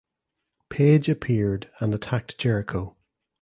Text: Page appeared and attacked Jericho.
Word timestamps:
Page 0.69 1.09
appeared 1.09 1.69
and 1.79 1.93
attacked 1.93 2.35
Jericho. 2.39 2.97